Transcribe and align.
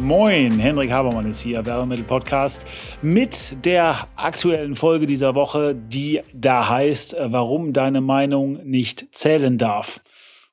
Moin, 0.00 0.58
Henrik 0.58 0.90
Habermann 0.92 1.28
ist 1.30 1.40
hier, 1.40 1.64
Werbemittel-Podcast, 1.64 2.66
mit 3.02 3.64
der 3.64 4.06
aktuellen 4.16 4.74
Folge 4.74 5.06
dieser 5.06 5.34
Woche, 5.34 5.74
die 5.74 6.20
da 6.32 6.68
heißt, 6.68 7.14
äh, 7.14 7.32
warum 7.32 7.72
deine 7.72 8.00
Meinung 8.00 8.64
nicht 8.64 9.14
zählen 9.14 9.58
darf. 9.58 10.00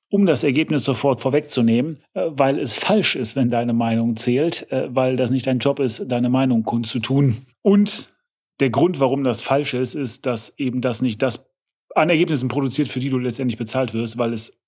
Um 0.09 0.25
das 0.25 0.43
Ergebnis 0.43 0.83
sofort 0.85 1.21
vorwegzunehmen, 1.21 1.97
äh, 2.13 2.27
weil 2.29 2.57
es 2.57 2.73
falsch 2.73 3.15
ist, 3.15 3.35
wenn 3.35 3.49
deine 3.49 3.73
Meinung 3.73 4.15
zählt, 4.15 4.71
äh, 4.71 4.87
weil 4.93 5.17
das 5.17 5.29
nicht 5.29 5.45
dein 5.45 5.59
Job 5.59 5.79
ist, 5.79 6.11
deine 6.11 6.29
Meinung 6.29 6.63
kundzutun. 6.63 7.45
Und 7.61 8.13
der 8.59 8.69
Grund, 8.69 8.99
warum 8.99 9.23
das 9.23 9.41
falsch 9.41 9.73
ist, 9.73 9.93
ist, 9.93 10.25
dass 10.25 10.57
eben 10.57 10.81
das 10.81 11.01
nicht 11.01 11.21
das 11.21 11.49
an 11.95 12.09
Ergebnissen 12.09 12.47
produziert, 12.47 12.87
für 12.87 12.99
die 12.99 13.09
du 13.09 13.17
letztendlich 13.17 13.57
bezahlt 13.57 13.93
wirst, 13.93 14.17
weil 14.17 14.33
es 14.33 14.62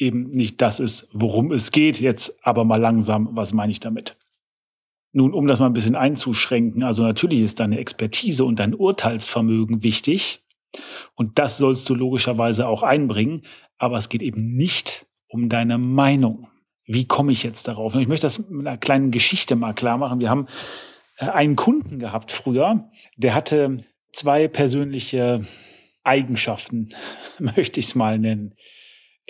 eben 0.00 0.30
nicht 0.30 0.60
das 0.60 0.80
ist, 0.80 1.08
worum 1.12 1.52
es 1.52 1.70
geht. 1.70 2.00
Jetzt 2.00 2.44
aber 2.44 2.64
mal 2.64 2.80
langsam, 2.80 3.28
was 3.32 3.52
meine 3.52 3.70
ich 3.70 3.80
damit? 3.80 4.18
Nun, 5.12 5.34
um 5.34 5.46
das 5.46 5.58
mal 5.58 5.66
ein 5.66 5.72
bisschen 5.72 5.96
einzuschränken, 5.96 6.82
also 6.82 7.02
natürlich 7.02 7.40
ist 7.40 7.60
deine 7.60 7.78
Expertise 7.78 8.44
und 8.44 8.58
dein 8.58 8.74
Urteilsvermögen 8.74 9.82
wichtig. 9.82 10.44
Und 11.14 11.38
das 11.38 11.58
sollst 11.58 11.88
du 11.88 11.94
logischerweise 11.94 12.68
auch 12.68 12.82
einbringen. 12.82 13.42
Aber 13.76 13.96
es 13.96 14.08
geht 14.08 14.22
eben 14.22 14.56
nicht 14.56 15.06
um 15.28 15.48
deine 15.48 15.78
Meinung. 15.78 16.48
Wie 16.84 17.06
komme 17.06 17.32
ich 17.32 17.42
jetzt 17.42 17.68
darauf? 17.68 17.94
Ich 17.94 18.08
möchte 18.08 18.26
das 18.26 18.38
mit 18.48 18.66
einer 18.66 18.78
kleinen 18.78 19.10
Geschichte 19.10 19.56
mal 19.56 19.74
klar 19.74 19.98
machen. 19.98 20.20
Wir 20.20 20.30
haben 20.30 20.46
äh, 21.18 21.26
einen 21.26 21.56
Kunden 21.56 21.98
gehabt 21.98 22.32
früher, 22.32 22.90
der 23.16 23.34
hatte 23.34 23.84
zwei 24.12 24.48
persönliche 24.48 25.40
Eigenschaften, 26.02 26.90
möchte 27.38 27.80
ich 27.80 27.86
es 27.86 27.94
mal 27.94 28.18
nennen. 28.18 28.54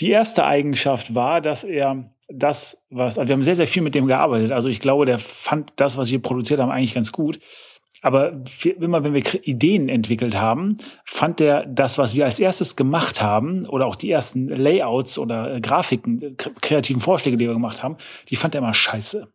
Die 0.00 0.10
erste 0.10 0.44
Eigenschaft 0.44 1.14
war, 1.14 1.40
dass 1.40 1.64
er 1.64 2.10
das, 2.28 2.86
was, 2.90 3.18
also 3.18 3.28
wir 3.28 3.34
haben 3.34 3.42
sehr, 3.42 3.56
sehr 3.56 3.66
viel 3.66 3.82
mit 3.82 3.94
dem 3.94 4.06
gearbeitet. 4.06 4.52
Also 4.52 4.68
ich 4.68 4.80
glaube, 4.80 5.04
der 5.04 5.18
fand 5.18 5.72
das, 5.76 5.96
was 5.96 6.10
wir 6.10 6.22
produziert 6.22 6.60
haben, 6.60 6.70
eigentlich 6.70 6.94
ganz 6.94 7.12
gut. 7.12 7.40
Aber 8.02 8.44
immer 8.64 9.04
wenn 9.04 9.12
wir 9.12 9.46
Ideen 9.46 9.90
entwickelt 9.90 10.34
haben, 10.34 10.78
fand 11.04 11.38
der 11.38 11.66
das, 11.66 11.98
was 11.98 12.14
wir 12.14 12.24
als 12.24 12.40
erstes 12.40 12.76
gemacht 12.76 13.20
haben, 13.20 13.66
oder 13.66 13.86
auch 13.86 13.96
die 13.96 14.10
ersten 14.10 14.48
Layouts 14.48 15.18
oder 15.18 15.56
äh, 15.56 15.60
Grafiken, 15.60 16.36
kreativen 16.62 17.02
Vorschläge, 17.02 17.36
die 17.36 17.46
wir 17.46 17.52
gemacht 17.52 17.82
haben, 17.82 17.96
die 18.30 18.36
fand 18.36 18.54
er 18.54 18.62
immer 18.62 18.72
scheiße. 18.72 19.30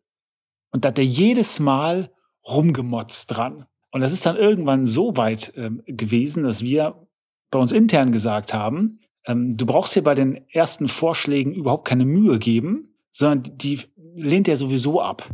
Und 0.71 0.83
da 0.83 0.89
hat 0.89 0.97
er 0.97 1.05
jedes 1.05 1.59
Mal 1.59 2.09
rumgemotzt 2.47 3.35
dran. 3.35 3.65
Und 3.91 4.01
das 4.01 4.11
ist 4.11 4.25
dann 4.25 4.35
irgendwann 4.35 4.87
so 4.87 5.15
weit 5.15 5.53
ähm, 5.55 5.83
gewesen, 5.85 6.43
dass 6.43 6.63
wir 6.63 7.07
bei 7.51 7.59
uns 7.59 7.71
intern 7.71 8.11
gesagt 8.11 8.53
haben, 8.53 8.99
ähm, 9.25 9.57
du 9.57 9.65
brauchst 9.65 9.95
dir 9.95 10.03
bei 10.03 10.15
den 10.15 10.47
ersten 10.49 10.87
Vorschlägen 10.87 11.53
überhaupt 11.53 11.87
keine 11.87 12.05
Mühe 12.05 12.39
geben, 12.39 12.95
sondern 13.11 13.57
die 13.57 13.79
lehnt 14.15 14.47
er 14.47 14.57
sowieso 14.57 15.01
ab. 15.01 15.29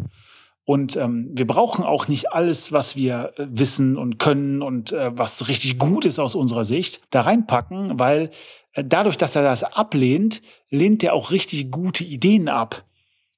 Und 0.64 0.96
ähm, 0.96 1.30
wir 1.34 1.48
brauchen 1.48 1.84
auch 1.84 2.08
nicht 2.08 2.32
alles, 2.32 2.72
was 2.72 2.96
wir 2.96 3.34
äh, 3.36 3.48
wissen 3.50 3.98
und 3.98 4.20
können 4.20 4.62
und 4.62 4.92
äh, 4.92 5.12
was 5.18 5.48
richtig 5.48 5.80
gut 5.80 6.06
ist 6.06 6.20
aus 6.20 6.36
unserer 6.36 6.64
Sicht, 6.64 7.02
da 7.10 7.22
reinpacken, 7.22 8.00
weil 8.00 8.30
äh, 8.74 8.84
dadurch, 8.86 9.18
dass 9.18 9.36
er 9.36 9.42
das 9.42 9.64
ablehnt, 9.64 10.42
lehnt 10.70 11.04
er 11.04 11.14
auch 11.14 11.32
richtig 11.32 11.72
gute 11.72 12.04
Ideen 12.04 12.48
ab, 12.48 12.86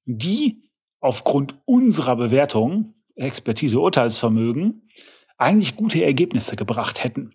die 0.06 0.70
aufgrund 1.00 1.56
unserer 1.66 2.18
Bewertung, 2.18 2.94
Expertise, 3.16 3.80
Urteilsvermögen, 3.80 4.88
eigentlich 5.38 5.76
gute 5.76 6.04
Ergebnisse 6.04 6.56
gebracht 6.56 7.04
hätten. 7.04 7.34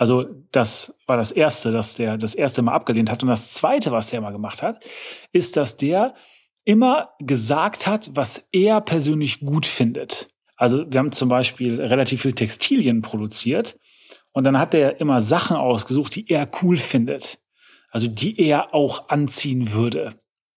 Also 0.00 0.24
das 0.50 0.96
war 1.06 1.18
das 1.18 1.30
Erste, 1.30 1.72
dass 1.72 1.94
der 1.94 2.16
das 2.16 2.34
erste 2.34 2.62
Mal 2.62 2.72
abgelehnt 2.72 3.10
hat. 3.10 3.22
Und 3.22 3.28
das 3.28 3.52
Zweite, 3.52 3.92
was 3.92 4.08
der 4.08 4.22
mal 4.22 4.30
gemacht 4.30 4.62
hat, 4.62 4.82
ist, 5.30 5.58
dass 5.58 5.76
der 5.76 6.14
immer 6.64 7.10
gesagt 7.18 7.86
hat, 7.86 8.10
was 8.14 8.48
er 8.50 8.80
persönlich 8.80 9.40
gut 9.40 9.66
findet. 9.66 10.30
Also 10.56 10.90
wir 10.90 11.00
haben 11.00 11.12
zum 11.12 11.28
Beispiel 11.28 11.78
relativ 11.82 12.22
viel 12.22 12.32
Textilien 12.32 13.02
produziert 13.02 13.78
und 14.32 14.44
dann 14.44 14.58
hat 14.58 14.72
er 14.72 15.02
immer 15.02 15.20
Sachen 15.20 15.58
ausgesucht, 15.58 16.14
die 16.14 16.30
er 16.30 16.48
cool 16.62 16.78
findet. 16.78 17.38
Also 17.90 18.06
die 18.06 18.40
er 18.40 18.74
auch 18.74 19.10
anziehen 19.10 19.72
würde. 19.72 20.14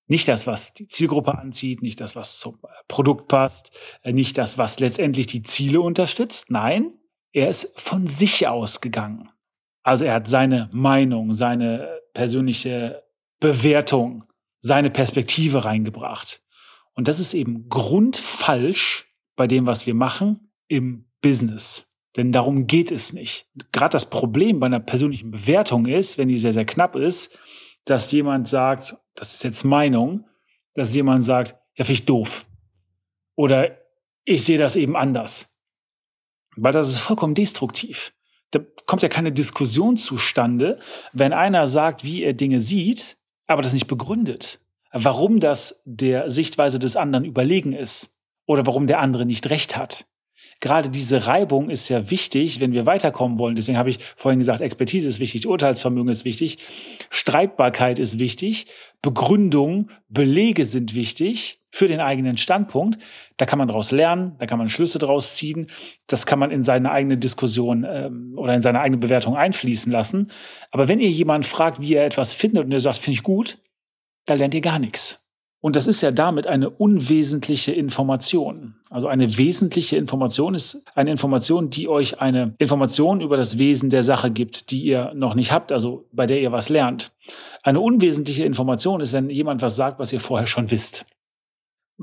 Nicht 0.08 0.30
das, 0.30 0.48
was 0.48 0.74
die 0.74 0.88
Zielgruppe 0.88 1.38
anzieht, 1.38 1.82
nicht 1.82 2.00
das, 2.00 2.16
was 2.16 2.40
zum 2.40 2.60
Produkt 2.88 3.28
passt, 3.28 3.78
äh, 4.04 4.14
nicht 4.14 4.38
das, 4.38 4.58
was 4.58 4.80
letztendlich 4.80 5.28
die 5.28 5.42
Ziele 5.42 5.82
unterstützt. 5.82 6.50
Nein, 6.50 6.94
er 7.34 7.50
ist 7.50 7.74
von 7.80 8.08
sich 8.08 8.48
ausgegangen. 8.48 9.30
Also 9.82 10.06
er 10.06 10.14
hat 10.14 10.28
seine 10.28 10.70
Meinung, 10.72 11.34
seine 11.34 12.00
persönliche 12.14 13.04
Bewertung, 13.40 14.24
seine 14.60 14.90
Perspektive 14.90 15.66
reingebracht. 15.66 16.42
Und 16.94 17.08
das 17.08 17.20
ist 17.20 17.34
eben 17.34 17.68
grundfalsch 17.68 19.08
bei 19.36 19.48
dem, 19.48 19.66
was 19.66 19.86
wir 19.86 19.96
machen 19.96 20.52
im 20.68 21.10
Business. 21.22 21.90
Denn 22.16 22.32
darum 22.32 22.68
geht 22.68 22.92
es 22.92 23.12
nicht. 23.12 23.48
Gerade 23.72 23.94
das 23.94 24.10
Problem 24.10 24.60
bei 24.60 24.68
einer 24.68 24.80
persönlichen 24.80 25.32
Bewertung 25.32 25.88
ist, 25.88 26.18
wenn 26.20 26.28
die 26.28 26.38
sehr, 26.38 26.54
sehr 26.54 26.66
knapp 26.66 26.96
ist, 26.96 27.38
dass 27.86 28.12
jemand 28.12 28.48
sagt, 28.48 28.96
das 29.16 29.34
ist 29.34 29.44
jetzt 29.44 29.64
Meinung, 29.64 30.26
dass 30.76 30.94
jemand 30.94 31.24
sagt, 31.24 31.56
ja, 31.76 31.84
finde 31.84 31.94
ich 31.94 32.06
doof. 32.06 32.46
Oder 33.36 33.80
ich 34.24 34.46
sehe 34.46 34.60
das 34.60 34.76
eben 34.76 34.96
anders. 34.96 35.53
Weil 36.56 36.74
das 36.74 36.90
ist 36.90 36.98
vollkommen 36.98 37.36
destruktiv 37.36 38.14
da 38.54 38.60
kommt 38.86 39.02
ja 39.02 39.10
keine 39.10 39.32
Diskussion 39.32 39.98
zustande, 39.98 40.80
wenn 41.12 41.34
einer 41.34 41.68
sagt, 41.68 42.04
wie 42.04 42.24
er 42.24 42.34
Dinge 42.34 42.60
sieht, 42.60 43.18
aber 43.48 43.62
das 43.62 43.74
nicht 43.74 43.88
begründet. 43.88 44.60
Warum 44.92 45.40
das 45.40 45.82
der 45.86 46.30
Sichtweise 46.30 46.78
des 46.78 46.96
anderen 46.96 47.26
überlegen 47.26 47.74
ist 47.74 48.22
oder 48.46 48.66
warum 48.68 48.86
der 48.86 49.00
andere 49.00 49.26
nicht 49.26 49.50
recht 49.50 49.76
hat. 49.76 50.06
Gerade 50.64 50.90
diese 50.90 51.28
Reibung 51.28 51.70
ist 51.70 51.90
ja 51.90 52.10
wichtig, 52.10 52.62
wenn 52.62 52.72
wir 52.72 52.86
weiterkommen 52.86 53.38
wollen. 53.38 53.58
Deswegen 53.58 53.78
habe 53.78 53.90
ich 53.90 54.00
vorhin 54.16 54.40
gesagt, 54.40 54.62
Expertise 54.62 55.10
ist 55.10 55.20
wichtig, 55.20 55.46
Urteilsvermögen 55.46 56.10
ist 56.10 56.24
wichtig, 56.24 56.60
Streitbarkeit 57.10 58.00
ist 58.00 58.18
wichtig, 58.18 58.68
Begründung, 59.02 59.90
Belege 60.08 60.64
sind 60.64 60.96
wichtig 60.96 61.60
für 61.70 61.88
den 61.88 62.00
eigenen 62.00 62.38
Standpunkt. 62.38 62.98
Da 63.36 63.46
kann 63.46 63.60
man 63.60 63.68
daraus 63.68 63.92
lernen, 63.92 64.38
da 64.40 64.46
kann 64.46 64.58
man 64.58 64.70
Schlüsse 64.70 65.00
daraus 65.00 65.36
ziehen. 65.36 65.68
Das 66.08 66.26
kann 66.26 66.40
man 66.40 66.50
in 66.50 66.64
seine 66.64 66.92
eigene 66.92 67.18
Diskussion 67.18 67.86
ähm, 67.86 68.34
oder 68.38 68.54
in 68.54 68.62
seine 68.62 68.80
eigene 68.80 69.00
Bewertung 69.00 69.36
einfließen 69.36 69.92
lassen. 69.92 70.32
Aber 70.72 70.88
wenn 70.88 71.02
ihr 71.02 71.12
jemanden 71.12 71.46
fragt, 71.46 71.82
wie 71.82 71.96
er 71.96 72.06
etwas 72.06 72.32
findet 72.32 72.64
und 72.64 72.72
er 72.72 72.80
sagt, 72.80 73.00
finde 73.00 73.16
ich 73.16 73.24
gut, 73.24 73.58
da 74.26 74.36
lernt 74.36 74.54
ihr 74.54 74.62
gar 74.62 74.80
nichts. 74.80 75.23
Und 75.64 75.78
das 75.78 75.88
ist 75.88 76.02
ja 76.02 76.12
damit 76.12 76.46
eine 76.46 76.70
unwesentliche 76.70 77.72
Information. 77.72 78.76
Also 78.90 79.08
eine 79.08 79.38
wesentliche 79.38 79.96
Information 79.96 80.56
ist 80.56 80.84
eine 80.94 81.10
Information, 81.10 81.70
die 81.70 81.88
euch 81.88 82.20
eine 82.20 82.54
Information 82.58 83.22
über 83.22 83.38
das 83.38 83.58
Wesen 83.58 83.90
der 83.90 84.04
Sache 84.04 84.30
gibt, 84.30 84.72
die 84.72 84.84
ihr 84.84 85.14
noch 85.16 85.36
nicht 85.36 85.54
habt, 85.54 85.72
also 85.72 86.04
bei 86.12 86.26
der 86.26 86.42
ihr 86.42 86.52
was 86.52 86.68
lernt. 86.68 87.12
Eine 87.64 87.80
unwesentliche 87.80 88.44
Information 88.44 89.00
ist, 89.00 89.14
wenn 89.14 89.30
jemand 89.30 89.62
was 89.62 89.78
sagt, 89.78 90.00
was 90.00 90.12
ihr 90.12 90.20
vorher 90.20 90.48
schon 90.48 90.70
wisst 90.70 91.06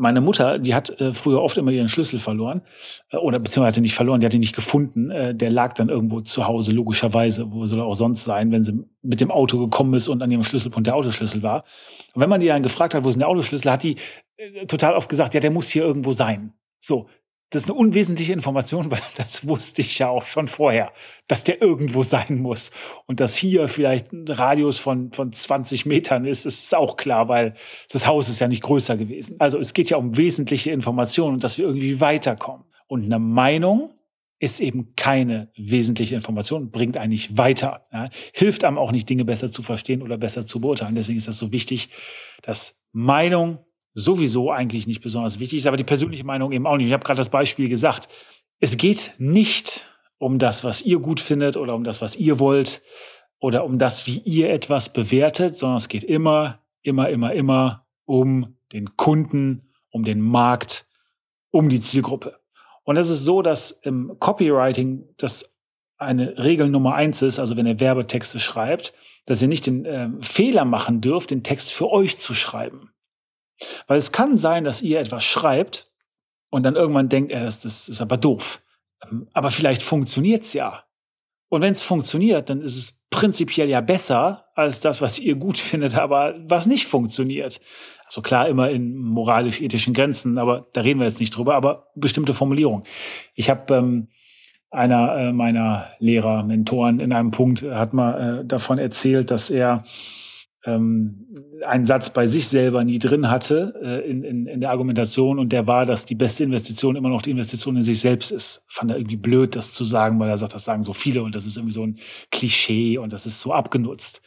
meine 0.01 0.21
Mutter, 0.21 0.59
die 0.59 0.75
hat 0.75 0.91
äh, 1.01 1.13
früher 1.13 1.43
oft 1.43 1.57
immer 1.59 1.71
ihren 1.71 1.89
Schlüssel 1.89 2.19
verloren 2.19 2.63
äh, 3.11 3.19
oder 3.19 3.39
beziehungsweise 3.39 3.81
nicht 3.81 3.95
verloren, 3.95 4.21
die 4.21 4.27
hat 4.27 4.35
ihn 4.35 4.41
nicht 4.41 4.57
gefunden. 4.57 5.11
Äh, 5.11 5.35
der 5.35 5.51
lag 5.51 5.75
dann 5.75 5.89
irgendwo 5.89 6.21
zu 6.21 6.47
Hause, 6.47 6.73
logischerweise, 6.73 7.53
wo 7.53 7.65
soll 7.67 7.81
er 7.81 7.85
auch 7.85 7.95
sonst 7.95 8.25
sein, 8.25 8.51
wenn 8.51 8.65
sie 8.65 8.85
mit 9.03 9.21
dem 9.21 9.31
Auto 9.31 9.59
gekommen 9.59 9.95
ist 9.95 10.09
und 10.09 10.23
an 10.23 10.31
ihrem 10.31 10.43
Schlüsselpunkt 10.43 10.87
der 10.87 10.97
Autoschlüssel 10.97 11.43
war. 11.43 11.65
Und 12.15 12.23
wenn 12.23 12.31
man 12.31 12.41
die 12.41 12.47
dann 12.47 12.63
gefragt 12.63 12.95
hat, 12.95 13.05
wo 13.05 13.09
ist 13.09 13.15
denn 13.15 13.21
der 13.21 13.29
Autoschlüssel, 13.29 13.71
hat 13.71 13.83
die 13.83 13.97
äh, 14.37 14.67
total 14.67 14.95
oft 14.95 15.09
gesagt, 15.09 15.35
ja, 15.35 15.41
der 15.41 15.51
muss 15.51 15.69
hier 15.69 15.85
irgendwo 15.85 16.13
sein. 16.13 16.55
So, 16.79 17.09
das 17.51 17.65
ist 17.65 17.71
eine 17.71 17.79
unwesentliche 17.79 18.33
Information, 18.33 18.91
weil 18.91 19.01
das 19.17 19.47
wusste 19.47 19.83
ich 19.83 19.99
ja 19.99 20.09
auch 20.09 20.25
schon 20.25 20.49
vorher, 20.49 20.93
dass 21.29 21.45
der 21.45 21.61
irgendwo 21.61 22.03
sein 22.03 22.41
muss. 22.41 22.71
Und 23.07 23.21
dass 23.21 23.35
hier 23.35 23.69
vielleicht 23.69 24.13
ein 24.13 24.27
Radius 24.27 24.79
von, 24.79 25.13
von 25.13 25.33
20 25.33 25.87
Metern 25.87 26.25
ist, 26.25 26.47
ist 26.47 26.75
auch 26.75 26.97
klar, 26.97 27.29
weil 27.29 27.55
das 27.93 28.07
Haus 28.07 28.29
ist 28.29 28.41
ja 28.41 28.49
nicht 28.49 28.63
größer 28.63 28.97
gewesen. 28.97 29.37
Also 29.39 29.59
es 29.59 29.75
geht 29.75 29.91
ja 29.91 29.97
um 29.97 30.17
wesentliche 30.17 30.71
Informationen 30.71 31.35
und 31.35 31.45
dass 31.45 31.59
wir 31.59 31.67
irgendwie 31.67 32.01
weiterkommen. 32.01 32.65
Und 32.87 33.05
eine 33.05 33.19
Meinung 33.19 33.95
ist 34.41 34.61
eben 34.61 34.95
keine 34.97 35.53
wesentliche 35.57 36.15
Information, 36.15 36.71
bringt 36.71 36.97
eigentlich 36.97 37.37
weiter, 37.37 37.87
ja, 37.93 38.09
hilft 38.33 38.65
einem 38.65 38.79
auch 38.79 38.91
nicht, 38.91 39.09
Dinge 39.09 39.27
besser 39.27 39.53
zu 39.53 39.63
verstehen 39.63 40.03
oder 40.03 40.17
besser 40.17 40.47
zu 40.47 40.61
beurteilen. 40.61 40.95
Deswegen 40.95 41.19
ist 41.19 41.29
das 41.29 41.39
so 41.39 41.53
wichtig, 41.53 41.91
dass 42.43 42.83
Meinung 42.93 43.59
sowieso 43.95 44.51
eigentlich 44.51 44.87
nicht 44.87 45.03
besonders 45.03 45.41
wichtig 45.41 45.59
ist, 45.59 45.67
aber 45.67 45.77
die 45.77 45.85
persönliche 45.85 46.25
Meinung 46.25 46.53
eben 46.53 46.67
auch 46.67 46.77
nicht. 46.77 46.87
Ich 46.87 46.93
habe 46.93 47.05
gerade 47.05 47.19
das 47.19 47.31
Beispiel 47.31 47.69
gesagt. 47.69 48.09
Es 48.61 48.77
geht 48.77 49.15
nicht 49.19 49.87
um 50.19 50.39
das, 50.39 50.65
was 50.65 50.83
ihr 50.83 50.99
gut 50.99 51.19
findet 51.19 51.57
oder 51.57 51.75
um 51.75 51.85
das, 51.85 52.01
was 52.01 52.17
ihr 52.17 52.39
wollt 52.39 52.83
oder 53.39 53.65
um 53.65 53.79
das, 53.79 54.07
wie 54.07 54.19
ihr 54.19 54.51
etwas 54.51 54.93
bewertet, 54.93 55.57
sondern 55.57 55.79
es 55.79 55.89
geht 55.89 56.05
immer, 56.05 56.61
immer, 56.83 57.09
immer, 57.09 57.33
immer 57.33 57.87
um 58.05 58.57
den 58.73 58.97
Kunden, 58.97 59.73
um 59.91 60.05
den 60.05 60.21
Markt, 60.21 60.85
um 61.51 61.69
die 61.69 61.81
Zielgruppe. 61.81 62.39
Und 62.85 62.97
es 62.97 63.09
ist 63.09 63.25
so, 63.25 63.43
dass 63.43 63.71
im 63.71 64.17
Copywriting 64.19 65.05
das 65.17 65.59
eine 65.97 66.39
Regel 66.39 66.69
Nummer 66.69 66.95
eins 66.95 67.23
ist, 67.23 67.39
also 67.39 67.57
wenn 67.57 67.67
ihr 67.67 67.81
Werbetexte 67.81 68.41
schreibt, 68.41 68.95
dass 69.27 69.43
ihr 69.43 69.49
nicht 69.49 69.67
den 69.67 69.85
äh, 69.85 70.09
Fehler 70.21 70.65
machen 70.65 71.01
dürft, 71.01 71.31
den 71.31 71.43
Text 71.43 71.73
für 71.73 71.91
euch 71.91 72.19
zu 72.19 72.35
schreiben. 72.35 72.91
Weil 73.87 73.99
es 73.99 74.13
kann 74.13 74.37
sein, 74.37 74.65
dass 74.65 74.83
ihr 74.83 75.01
etwas 75.01 75.25
schreibt 75.25 75.91
und 76.51 76.65
dann 76.65 76.77
irgendwann 76.77 77.09
denkt, 77.09 77.31
äh, 77.31 77.41
das, 77.41 77.61
das 77.61 77.89
ist 77.89 78.01
aber 78.01 78.17
doof. 78.17 78.63
Ähm, 79.05 79.29
aber 79.33 79.51
vielleicht 79.51 79.83
funktioniert's 79.83 80.53
ja. 80.53 80.85
Und 81.49 81.63
wenn 81.63 81.73
es 81.73 81.83
funktioniert, 81.83 82.49
dann 82.49 82.63
ist 82.63 82.77
es 82.77 83.07
prinzipiell 83.11 83.69
ja 83.69 83.81
besser 83.81 84.47
als 84.55 84.81
das, 84.81 85.01
was 85.01 85.19
ihr 85.19 85.35
gut 85.35 85.59
findet, 85.59 85.97
aber 85.97 86.35
was 86.47 86.67
nicht 86.67 86.87
funktioniert. 86.87 87.61
Also 88.07 88.23
klar, 88.23 88.49
immer 88.49 88.71
in 88.71 88.97
moralisch-ethischen 88.97 89.95
Grenzen, 89.95 90.39
aber 90.39 90.69
da 90.73 90.81
reden 90.81 90.99
wir 90.99 91.07
jetzt 91.07 91.21
nicht 91.21 91.37
drüber, 91.37 91.55
aber 91.55 91.91
bestimmte 91.95 92.33
Formulierungen. 92.33 92.85
Ich 93.35 93.51
habe 93.51 93.75
ähm, 93.75 94.09
einer 94.71 95.17
äh, 95.17 95.33
meiner 95.33 95.91
Lehrer, 95.99 96.43
Mentoren 96.45 97.01
in 97.01 97.13
einem 97.13 97.31
Punkt 97.31 97.63
hat 97.63 97.93
mal 97.93 98.41
äh, 98.41 98.45
davon 98.45 98.79
erzählt, 98.79 99.31
dass 99.31 99.51
er 99.51 99.85
ähm, 100.65 101.27
einen 101.67 101.87
Satz 101.87 102.11
bei 102.11 102.27
sich 102.27 102.49
selber 102.49 102.85
nie 102.85 102.99
drin 102.99 103.31
hatte 103.31 103.75
äh, 103.83 104.11
in, 104.11 104.23
in, 104.25 104.47
in 104.47 104.61
der 104.61 104.71
Argumentation 104.71 105.39
und 105.39 105.53
der 105.53 105.67
war, 105.67 105.87
dass 105.87 106.05
die 106.05 106.15
beste 106.15 106.45
Investition 106.45 106.97
immer 106.97 107.09
noch 107.09 107.23
die 107.23 107.31
Investition 107.31 107.77
in 107.77 107.83
sich 107.83 108.01
selbst 108.01 108.31
ist. 108.31 108.65
Fand 108.69 108.91
er 108.91 108.99
irgendwie 108.99 109.17
blöd, 109.17 109.57
das 109.57 109.73
zu 109.73 109.85
sagen, 109.85 110.19
weil 110.21 110.29
er 110.29 110.37
sagt, 110.37 110.55
das 110.55 110.65
sagen 110.65 110.83
so 110.83 110.93
viele 110.93 111.23
und 111.23 111.35
das 111.35 111.47
ist 111.47 111.57
irgendwie 111.57 111.73
so 111.73 111.87
ein 111.87 111.97
Klischee 112.31 112.99
und 112.99 113.13
das 113.13 113.25
ist 113.25 113.41
so 113.41 113.53
abgenutzt. 113.55 114.23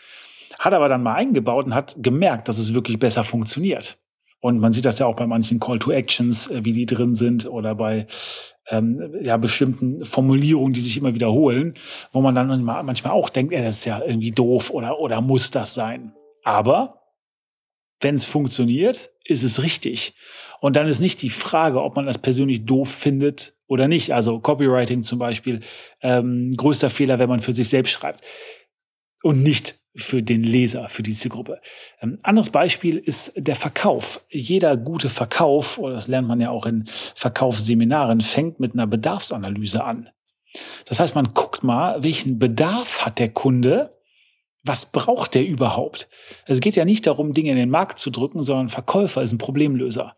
Hat 0.57 0.74
aber 0.74 0.89
dann 0.89 1.03
mal 1.03 1.15
eingebaut 1.15 1.65
und 1.65 1.75
hat 1.75 1.95
gemerkt, 2.00 2.47
dass 2.47 2.57
es 2.57 2.74
wirklich 2.74 2.97
besser 2.97 3.24
funktioniert. 3.24 3.97
Und 4.39 4.59
man 4.59 4.74
sieht 4.74 4.85
das 4.85 5.00
ja 5.00 5.06
auch 5.06 5.15
bei 5.15 5.27
manchen 5.27 5.59
Call 5.59 5.80
to 5.80 5.91
Actions, 5.91 6.47
äh, 6.47 6.65
wie 6.65 6.74
die 6.74 6.85
drin 6.85 7.13
sind 7.13 7.45
oder 7.45 7.75
bei 7.75 8.07
ähm, 8.69 9.13
ja, 9.21 9.38
bestimmten 9.38 10.03
Formulierungen, 10.03 10.74
die 10.74 10.81
sich 10.81 10.97
immer 10.97 11.13
wiederholen, 11.13 11.75
wo 12.12 12.21
man 12.21 12.33
dann 12.33 12.47
manchmal, 12.47 12.83
manchmal 12.83 13.13
auch 13.13 13.30
denkt, 13.30 13.53
ey, 13.53 13.62
das 13.62 13.80
ist 13.80 13.85
ja 13.85 14.01
irgendwie 14.03 14.31
doof 14.31 14.71
oder, 14.71 15.00
oder 15.00 15.21
muss 15.21 15.51
das 15.51 15.75
sein? 15.75 16.13
Aber 16.44 17.01
wenn 18.00 18.16
es 18.16 18.25
funktioniert, 18.25 19.12
ist 19.24 19.44
es 19.44 19.63
richtig. 19.63 20.13
Und 20.60 20.75
dann 20.75 20.88
ist 20.88 21.00
nicht 21.00 21.22
die 21.22 21.30
Frage, 21.30 21.81
ob 21.81 21.95
man 21.95 22.06
das 22.06 22.18
persönlich 22.18 22.66
doof 22.66 22.90
findet 22.90 23.54
oder 23.68 23.88
nicht. 23.88 24.13
Also 24.13 24.40
Copywriting 24.40 25.04
zum 25.04 25.19
Beispiel, 25.19 25.62
ähm, 26.01 26.56
größter 26.56 26.90
Fehler, 26.90 27.19
wenn 27.19 27.30
man 27.30 27.40
für 27.40 27.54
sich 27.54 27.69
selbst 27.69 27.92
schreibt 27.92 28.24
und 29.24 29.42
nicht 29.42 29.75
für 29.95 30.24
den 30.24 30.44
Leser, 30.44 30.90
für 30.90 31.04
die 31.04 31.13
Zielgruppe. 31.13 31.62
Ähm, 32.01 32.18
anderes 32.24 32.50
Beispiel 32.50 32.98
ist 32.98 33.34
der 33.36 33.56
Verkauf. 33.56 34.25
Jeder 34.30 34.75
gute 34.75 35.10
Verkauf, 35.10 35.78
oder 35.78 35.95
das 35.95 36.07
lernt 36.07 36.28
man 36.28 36.42
ja 36.42 36.50
auch 36.50 36.66
in 36.66 36.86
Verkaufsseminaren, 36.88 38.22
fängt 38.22 38.60
mit 38.60 38.74
einer 38.74 38.88
Bedarfsanalyse 38.88 39.84
an. 39.84 40.10
Das 40.86 41.00
heißt, 41.00 41.16
man 41.16 41.34
guckt 41.34 41.63
mal, 41.63 42.04
welchen 42.04 42.40
Bedarf 42.40 43.06
hat 43.06 43.19
der 43.19 43.30
Kunde 43.30 43.98
was 44.63 44.92
braucht 44.92 45.36
der 45.36 45.45
überhaupt? 45.45 46.10
Es 46.45 46.62
geht 46.62 46.75
ja 46.75 46.86
nicht 46.86 47.06
darum, 47.06 47.33
Dinge 47.33 47.51
in 47.51 47.57
den 47.57 47.69
Markt 47.69 48.00
zu 48.00 48.10
drücken, 48.10 48.44
sondern 48.44 48.69
Verkäufer 48.69 49.21
ist 49.21 49.33
ein 49.33 49.38
Problemlöser. 49.38 50.15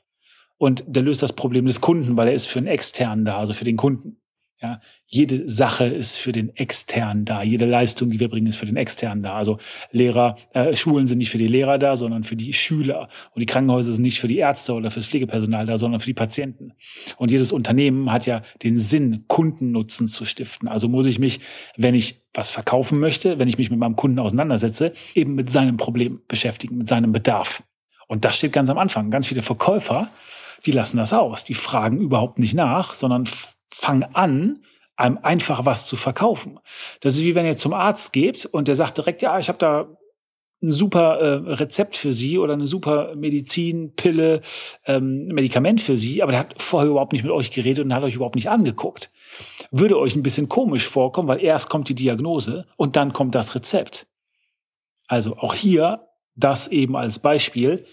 Und 0.57 0.83
der 0.87 1.03
löst 1.03 1.23
das 1.23 1.33
Problem 1.33 1.65
des 1.65 1.81
Kunden, 1.81 2.15
weil 2.15 2.27
er 2.27 2.33
ist 2.33 2.47
für 2.47 2.59
einen 2.59 2.67
externen 2.67 3.25
da, 3.25 3.39
also 3.39 3.53
für 3.53 3.65
den 3.65 3.75
Kunden. 3.75 4.21
Ja, 4.61 4.79
jede 5.05 5.49
Sache 5.49 5.85
ist 5.85 6.15
für 6.15 6.31
den 6.31 6.55
externen 6.55 7.25
da. 7.25 7.43
Jede 7.43 7.65
Leistung, 7.65 8.09
die 8.09 8.21
wir 8.21 8.29
bringen, 8.29 8.47
ist 8.47 8.55
für 8.55 8.65
den 8.65 8.77
externen 8.77 9.21
da. 9.21 9.33
Also 9.35 9.57
Lehrer, 9.91 10.37
äh, 10.53 10.73
Schulen 10.77 11.07
sind 11.07 11.17
nicht 11.17 11.29
für 11.29 11.37
die 11.37 11.47
Lehrer 11.47 11.77
da, 11.77 11.97
sondern 11.97 12.23
für 12.23 12.37
die 12.37 12.53
Schüler. 12.53 13.09
Und 13.33 13.41
die 13.41 13.45
Krankenhäuser 13.45 13.91
sind 13.91 14.03
nicht 14.03 14.19
für 14.19 14.29
die 14.29 14.37
Ärzte 14.37 14.73
oder 14.73 14.91
fürs 14.91 15.07
Pflegepersonal 15.07 15.65
da, 15.65 15.77
sondern 15.77 15.99
für 15.99 16.05
die 16.05 16.13
Patienten. 16.13 16.71
Und 17.17 17.31
jedes 17.31 17.51
Unternehmen 17.51 18.13
hat 18.13 18.27
ja 18.27 18.43
den 18.63 18.79
Sinn, 18.79 19.25
Kundennutzen 19.27 20.07
zu 20.07 20.23
stiften. 20.23 20.69
Also 20.69 20.87
muss 20.87 21.05
ich 21.05 21.19
mich, 21.19 21.41
wenn 21.75 21.93
ich 21.93 22.21
was 22.33 22.51
verkaufen 22.51 22.99
möchte, 22.99 23.37
wenn 23.39 23.49
ich 23.49 23.57
mich 23.57 23.69
mit 23.69 23.79
meinem 23.79 23.97
Kunden 23.97 24.19
auseinandersetze, 24.19 24.93
eben 25.15 25.35
mit 25.35 25.49
seinem 25.49 25.75
Problem 25.75 26.21
beschäftigen, 26.29 26.77
mit 26.77 26.87
seinem 26.87 27.11
Bedarf. 27.11 27.63
Und 28.07 28.23
das 28.23 28.37
steht 28.37 28.53
ganz 28.53 28.69
am 28.69 28.77
Anfang. 28.77 29.11
Ganz 29.11 29.27
viele 29.27 29.41
Verkäufer, 29.41 30.09
die 30.65 30.71
lassen 30.71 30.95
das 30.95 31.11
aus. 31.11 31.43
Die 31.43 31.55
fragen 31.55 31.99
überhaupt 31.99 32.39
nicht 32.39 32.53
nach, 32.53 32.93
sondern 32.93 33.27
fang 33.77 34.03
an, 34.13 34.61
einem 34.95 35.19
einfach 35.21 35.65
was 35.65 35.87
zu 35.87 35.97
verkaufen. 35.97 36.59
Das 37.01 37.15
ist 37.15 37.23
wie 37.23 37.35
wenn 37.35 37.45
ihr 37.45 37.57
zum 37.57 37.73
Arzt 37.73 38.13
geht 38.13 38.45
und 38.45 38.69
der 38.69 38.75
sagt 38.75 38.97
direkt, 38.97 39.21
ja, 39.21 39.37
ich 39.37 39.49
habe 39.49 39.59
da 39.59 39.97
ein 40.63 40.71
super 40.71 41.19
äh, 41.19 41.53
Rezept 41.53 41.97
für 41.97 42.13
Sie 42.13 42.37
oder 42.37 42.53
eine 42.53 42.65
super 42.65 43.13
Medizin, 43.15 43.93
Pille, 43.95 44.41
ähm, 44.85 45.27
Medikament 45.27 45.81
für 45.81 45.97
Sie, 45.97 46.23
aber 46.23 46.31
der 46.31 46.39
hat 46.39 46.61
vorher 46.61 46.89
überhaupt 46.89 47.11
nicht 47.11 47.23
mit 47.23 47.33
euch 47.33 47.51
geredet 47.51 47.83
und 47.83 47.93
hat 47.93 48.03
euch 48.03 48.15
überhaupt 48.15 48.35
nicht 48.35 48.49
angeguckt. 48.49 49.11
Würde 49.71 49.99
euch 49.99 50.15
ein 50.15 50.23
bisschen 50.23 50.47
komisch 50.47 50.87
vorkommen, 50.87 51.27
weil 51.27 51.43
erst 51.43 51.69
kommt 51.69 51.89
die 51.89 51.95
Diagnose 51.95 52.65
und 52.77 52.95
dann 52.95 53.11
kommt 53.11 53.35
das 53.35 53.53
Rezept. 53.53 54.07
Also 55.07 55.35
auch 55.35 55.53
hier 55.53 56.07
das 56.35 56.69
eben 56.69 56.95
als 56.95 57.19
Beispiel 57.19 57.85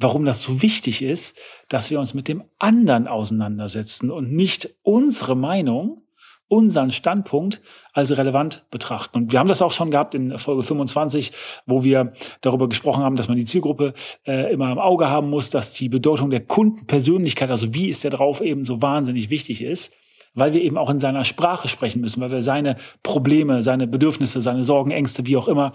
warum 0.00 0.24
das 0.24 0.42
so 0.42 0.62
wichtig 0.62 1.02
ist, 1.02 1.38
dass 1.68 1.90
wir 1.90 1.98
uns 1.98 2.14
mit 2.14 2.26
dem 2.26 2.42
anderen 2.58 3.06
auseinandersetzen 3.06 4.10
und 4.10 4.32
nicht 4.32 4.70
unsere 4.82 5.36
Meinung, 5.36 6.02
unseren 6.48 6.90
Standpunkt 6.90 7.62
als 7.92 8.16
relevant 8.16 8.64
betrachten. 8.70 9.18
Und 9.18 9.32
wir 9.32 9.38
haben 9.38 9.48
das 9.48 9.62
auch 9.62 9.70
schon 9.70 9.92
gehabt 9.92 10.14
in 10.16 10.36
Folge 10.36 10.64
25, 10.64 11.32
wo 11.66 11.84
wir 11.84 12.12
darüber 12.40 12.68
gesprochen 12.68 13.04
haben, 13.04 13.14
dass 13.14 13.28
man 13.28 13.36
die 13.36 13.44
Zielgruppe 13.44 13.94
äh, 14.26 14.52
immer 14.52 14.72
im 14.72 14.78
Auge 14.78 15.08
haben 15.08 15.30
muss, 15.30 15.50
dass 15.50 15.72
die 15.74 15.88
Bedeutung 15.88 16.30
der 16.30 16.40
Kundenpersönlichkeit, 16.40 17.50
also 17.50 17.72
wie 17.72 17.88
ist 17.88 18.02
der 18.02 18.10
drauf, 18.10 18.40
eben 18.40 18.64
so 18.64 18.82
wahnsinnig 18.82 19.30
wichtig 19.30 19.62
ist 19.62 19.94
weil 20.32 20.52
wir 20.52 20.62
eben 20.62 20.78
auch 20.78 20.90
in 20.90 21.00
seiner 21.00 21.24
Sprache 21.24 21.66
sprechen 21.68 22.00
müssen, 22.00 22.20
weil 22.20 22.30
wir 22.30 22.40
seine 22.42 22.76
Probleme, 23.02 23.62
seine 23.62 23.88
Bedürfnisse, 23.88 24.40
seine 24.40 24.62
Sorgen, 24.62 24.92
Ängste, 24.92 25.26
wie 25.26 25.36
auch 25.36 25.48
immer, 25.48 25.72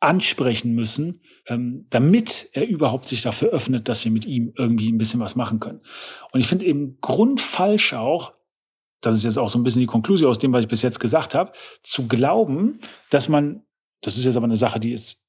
ansprechen 0.00 0.74
müssen, 0.74 1.20
ähm, 1.46 1.86
damit 1.90 2.48
er 2.52 2.66
überhaupt 2.66 3.08
sich 3.08 3.22
dafür 3.22 3.48
öffnet, 3.50 3.88
dass 3.88 4.04
wir 4.04 4.12
mit 4.12 4.24
ihm 4.24 4.52
irgendwie 4.56 4.90
ein 4.90 4.98
bisschen 4.98 5.20
was 5.20 5.34
machen 5.34 5.58
können. 5.58 5.80
Und 6.32 6.40
ich 6.40 6.46
finde 6.46 6.66
eben 6.66 6.98
grundfalsch 7.00 7.94
auch, 7.94 8.34
das 9.00 9.16
ist 9.16 9.24
jetzt 9.24 9.38
auch 9.38 9.48
so 9.48 9.58
ein 9.58 9.64
bisschen 9.64 9.80
die 9.80 9.86
Konklusion 9.86 10.30
aus 10.30 10.38
dem, 10.38 10.52
was 10.52 10.62
ich 10.62 10.68
bis 10.68 10.82
jetzt 10.82 11.00
gesagt 11.00 11.34
habe, 11.34 11.52
zu 11.82 12.06
glauben, 12.06 12.80
dass 13.10 13.28
man, 13.28 13.64
das 14.02 14.16
ist 14.16 14.24
jetzt 14.24 14.36
aber 14.36 14.44
eine 14.44 14.56
Sache, 14.56 14.80
die 14.80 14.92
es 14.92 15.28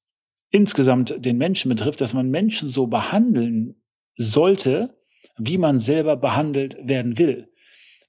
insgesamt 0.50 1.14
den 1.24 1.38
Menschen 1.38 1.68
betrifft, 1.68 2.00
dass 2.00 2.14
man 2.14 2.30
Menschen 2.30 2.68
so 2.68 2.86
behandeln 2.86 3.80
sollte, 4.16 4.96
wie 5.36 5.58
man 5.58 5.78
selber 5.78 6.16
behandelt 6.16 6.76
werden 6.82 7.18
will. 7.18 7.48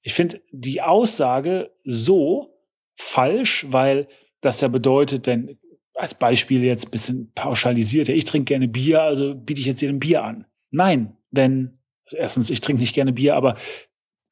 Ich 0.02 0.14
finde 0.14 0.42
die 0.52 0.82
Aussage 0.82 1.72
so 1.84 2.58
falsch, 2.96 3.66
weil 3.70 4.08
das 4.42 4.62
ja 4.62 4.68
bedeutet, 4.68 5.28
wenn 5.28 5.60
als 6.02 6.16
Beispiel 6.16 6.64
jetzt 6.64 6.88
ein 6.88 6.92
bisschen 6.92 7.32
pauschalisiert, 7.34 8.08
ja, 8.08 8.16
ich 8.16 8.26
trinke 8.26 8.46
gerne 8.46 8.68
Bier, 8.68 9.02
also 9.02 9.36
biete 9.36 9.62
ich 9.62 9.68
jetzt 9.68 9.82
jedem 9.82 10.00
Bier 10.00 10.24
an. 10.24 10.46
Nein, 10.72 11.16
denn 11.32 11.78
also 12.06 12.18
erstens, 12.18 12.50
ich 12.50 12.62
trinke 12.62 12.82
nicht 12.82 12.96
gerne 12.96 13.14
Bier, 13.14 13.36
aber 13.36 13.56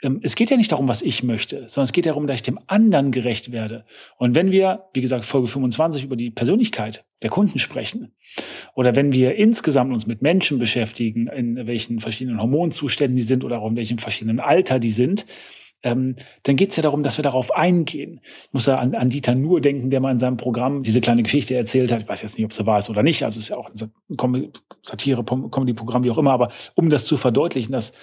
ähm, 0.01 0.19
es 0.23 0.35
geht 0.35 0.49
ja 0.49 0.57
nicht 0.57 0.71
darum, 0.71 0.87
was 0.87 1.01
ich 1.01 1.23
möchte, 1.23 1.67
sondern 1.67 1.83
es 1.83 1.91
geht 1.91 2.05
darum, 2.05 2.27
dass 2.27 2.37
ich 2.37 2.43
dem 2.43 2.59
anderen 2.67 3.11
gerecht 3.11 3.51
werde. 3.51 3.85
Und 4.17 4.35
wenn 4.35 4.51
wir, 4.51 4.85
wie 4.93 5.01
gesagt, 5.01 5.25
Folge 5.25 5.47
25 5.47 6.03
über 6.03 6.15
die 6.15 6.31
Persönlichkeit 6.31 7.05
der 7.21 7.29
Kunden 7.29 7.59
sprechen, 7.59 8.13
oder 8.75 8.95
wenn 8.95 9.11
wir 9.11 9.35
insgesamt 9.35 9.91
uns 9.91 10.07
mit 10.07 10.21
Menschen 10.21 10.59
beschäftigen, 10.59 11.27
in 11.27 11.67
welchen 11.67 11.99
verschiedenen 11.99 12.41
Hormonzuständen 12.41 13.15
die 13.15 13.23
sind 13.23 13.43
oder 13.43 13.59
auch 13.61 13.69
in 13.69 13.75
welchem 13.75 13.97
verschiedenen 13.97 14.39
Alter 14.39 14.79
die 14.79 14.91
sind, 14.91 15.25
ähm, 15.81 16.15
dann 16.43 16.57
geht 16.57 16.71
es 16.71 16.75
ja 16.75 16.83
darum, 16.83 17.03
dass 17.03 17.17
wir 17.17 17.23
darauf 17.23 17.55
eingehen. 17.55 18.19
Ich 18.23 18.53
muss 18.53 18.65
ja 18.65 18.77
an, 18.77 18.95
an 18.95 19.09
Dieter 19.09 19.33
Nuhr 19.33 19.61
denken, 19.61 19.89
der 19.89 20.01
mal 20.01 20.11
in 20.11 20.19
seinem 20.19 20.37
Programm 20.37 20.83
diese 20.83 20.99
kleine 20.99 21.23
Geschichte 21.23 21.55
erzählt 21.55 21.91
hat. 21.91 22.01
Ich 22.01 22.09
weiß 22.09 22.21
jetzt 22.21 22.37
nicht, 22.37 22.45
ob 22.45 22.53
sie 22.53 22.65
wahr 22.65 22.79
ist 22.79 22.89
oder 22.89 23.01
nicht. 23.01 23.23
Also 23.23 23.37
es 23.37 23.45
ist 23.45 23.49
ja 23.49 23.57
auch 23.57 23.69
ein 23.69 24.51
Satire, 24.81 25.23
Comedy-Programm, 25.23 26.03
wie 26.03 26.11
auch 26.11 26.17
immer. 26.17 26.33
Aber 26.33 26.49
um 26.75 26.89
das 26.89 27.05
zu 27.05 27.15
verdeutlichen, 27.15 27.71
dass, 27.71 27.93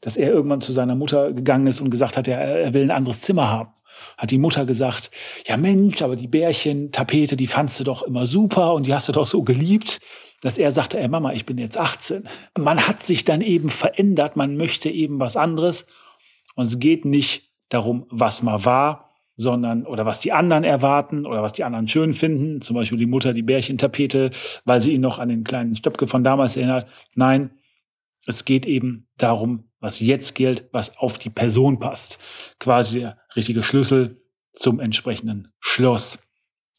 dass 0.00 0.16
er 0.16 0.30
irgendwann 0.30 0.62
zu 0.62 0.72
seiner 0.72 0.94
Mutter 0.94 1.32
gegangen 1.32 1.66
ist 1.66 1.80
und 1.80 1.90
gesagt 1.90 2.16
hat, 2.16 2.26
er, 2.26 2.40
er 2.40 2.72
will 2.72 2.84
ein 2.84 2.90
anderes 2.90 3.20
Zimmer 3.20 3.50
haben 3.50 3.70
hat 4.18 4.30
die 4.30 4.38
Mutter 4.38 4.66
gesagt, 4.66 5.10
ja 5.46 5.56
Mensch, 5.56 6.02
aber 6.02 6.16
die 6.16 6.28
Bärchen-Tapete, 6.28 7.36
die 7.36 7.46
fandst 7.46 7.80
du 7.80 7.84
doch 7.84 8.02
immer 8.02 8.26
super 8.26 8.74
und 8.74 8.86
die 8.86 8.92
hast 8.92 9.08
du 9.08 9.12
doch 9.12 9.24
so 9.24 9.42
geliebt, 9.42 10.00
dass 10.42 10.58
er 10.58 10.70
sagte, 10.70 10.98
ey 10.98 11.08
Mama, 11.08 11.32
ich 11.32 11.46
bin 11.46 11.58
jetzt 11.58 11.78
18. 11.78 12.24
Man 12.58 12.86
hat 12.86 13.02
sich 13.02 13.24
dann 13.24 13.40
eben 13.40 13.70
verändert, 13.70 14.36
man 14.36 14.56
möchte 14.56 14.90
eben 14.90 15.18
was 15.18 15.36
anderes 15.36 15.86
und 16.56 16.66
es 16.66 16.80
geht 16.80 17.04
nicht 17.04 17.52
darum, 17.68 18.06
was 18.10 18.42
mal 18.42 18.64
war, 18.64 19.10
sondern 19.36 19.86
oder 19.86 20.06
was 20.06 20.18
die 20.18 20.32
anderen 20.32 20.64
erwarten 20.64 21.26
oder 21.26 21.42
was 21.42 21.52
die 21.52 21.62
anderen 21.62 21.86
schön 21.86 22.14
finden. 22.14 22.62
Zum 22.62 22.74
Beispiel 22.74 22.98
die 22.98 23.06
Mutter 23.06 23.34
die 23.34 23.42
Bärchentapete, 23.42 24.30
weil 24.64 24.80
sie 24.80 24.94
ihn 24.94 25.02
noch 25.02 25.18
an 25.18 25.28
den 25.28 25.44
kleinen 25.44 25.76
Stöpke 25.76 26.06
von 26.06 26.24
damals 26.24 26.56
erinnert. 26.56 26.86
Nein, 27.14 27.50
es 28.26 28.44
geht 28.44 28.66
eben 28.66 29.08
darum, 29.18 29.70
was 29.78 30.00
jetzt 30.00 30.34
gilt, 30.34 30.68
was 30.72 30.96
auf 30.96 31.18
die 31.18 31.30
Person 31.30 31.78
passt. 31.78 32.18
Quasi 32.58 33.00
der 33.00 33.18
richtige 33.36 33.62
Schlüssel 33.62 34.22
zum 34.52 34.80
entsprechenden 34.80 35.52
Schloss. 35.60 36.18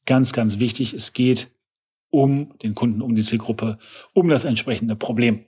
Ganz, 0.06 0.34
ganz 0.34 0.60
wichtig, 0.60 0.94
es 0.94 1.14
geht 1.14 1.52
um 2.10 2.58
den 2.64 2.74
Kunden, 2.74 3.02
um 3.02 3.16
die 3.16 3.22
Zielgruppe, 3.22 3.78
um 4.14 4.30
das 4.30 4.46
entsprechende 4.46 4.96
Problem. 4.96 5.46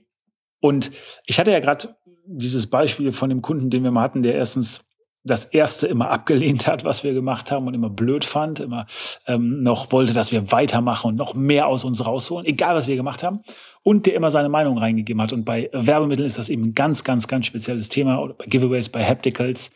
Und 0.62 0.92
ich 1.26 1.40
hatte 1.40 1.52
ja 1.52 1.60
gerade 1.60 1.96
dieses 2.32 2.68
Beispiel 2.68 3.12
von 3.12 3.30
dem 3.30 3.42
Kunden, 3.42 3.70
den 3.70 3.84
wir 3.84 3.92
mal 3.92 4.04
hatten, 4.04 4.24
der 4.24 4.36
erstens 4.36 4.86
das 5.24 5.46
erste 5.46 5.86
immer 5.88 6.12
abgelehnt 6.12 6.68
hat, 6.68 6.86
was 6.86 7.04
wir 7.04 7.14
gemacht 7.14 7.52
haben 7.52 7.68
und 7.68 7.74
immer 7.74 7.90
blöd 7.90 8.24
fand, 8.24 8.60
immer 8.62 8.86
ähm, 9.28 9.64
noch 9.64 9.92
wollte, 9.92 10.14
dass 10.14 10.32
wir 10.32 10.52
weitermachen 10.52 11.10
und 11.10 11.16
noch 11.16 11.34
mehr 11.34 11.68
aus 11.68 11.84
uns 11.84 12.06
rausholen, 12.06 12.46
egal 12.46 12.76
was 12.76 12.88
wir 12.88 12.96
gemacht 12.96 13.24
haben, 13.24 13.42
und 13.84 14.06
der 14.06 14.16
immer 14.16 14.32
seine 14.32 14.50
Meinung 14.50 14.78
reingegeben 14.78 15.22
hat. 15.22 15.34
Und 15.34 15.44
bei 15.44 15.70
Werbemitteln 15.74 16.26
ist 16.26 16.38
das 16.38 16.50
eben 16.50 16.68
ein 16.68 16.74
ganz, 16.74 17.04
ganz, 17.04 17.28
ganz 17.28 17.48
spezielles 17.48 17.90
Thema 17.90 18.22
oder 18.22 18.34
bei 18.34 18.46
Giveaways, 18.46 18.90
bei 18.90 19.04
Hapticals. 19.04 19.72